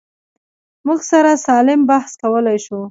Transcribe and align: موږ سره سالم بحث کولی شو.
موږ 0.87 0.99
سره 1.11 1.31
سالم 1.47 1.81
بحث 1.89 2.11
کولی 2.21 2.57
شو. 2.65 2.77